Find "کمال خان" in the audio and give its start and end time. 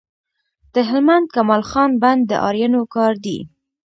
1.35-1.91